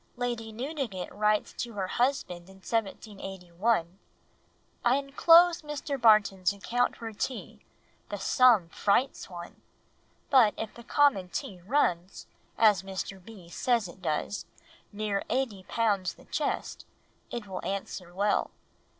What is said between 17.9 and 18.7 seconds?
well.